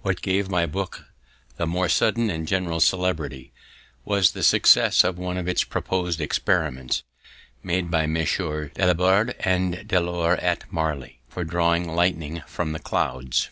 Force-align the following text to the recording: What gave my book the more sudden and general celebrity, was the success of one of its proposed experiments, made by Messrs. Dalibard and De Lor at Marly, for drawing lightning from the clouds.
What 0.00 0.22
gave 0.22 0.48
my 0.48 0.64
book 0.64 1.04
the 1.58 1.66
more 1.66 1.90
sudden 1.90 2.30
and 2.30 2.48
general 2.48 2.80
celebrity, 2.80 3.52
was 4.02 4.32
the 4.32 4.42
success 4.42 5.04
of 5.04 5.18
one 5.18 5.36
of 5.36 5.46
its 5.46 5.62
proposed 5.62 6.22
experiments, 6.22 7.02
made 7.62 7.90
by 7.90 8.06
Messrs. 8.06 8.70
Dalibard 8.76 9.34
and 9.40 9.86
De 9.86 10.00
Lor 10.00 10.36
at 10.38 10.64
Marly, 10.72 11.20
for 11.28 11.44
drawing 11.44 11.86
lightning 11.94 12.40
from 12.46 12.72
the 12.72 12.78
clouds. 12.78 13.50